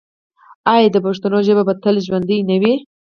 آیا 0.73 0.89
د 0.93 0.97
پښتنو 1.05 1.37
ژبه 1.47 1.63
به 1.67 1.73
تل 1.83 1.95
ژوندی 2.05 2.37
نه 2.49 2.55
وي؟ 2.61 2.73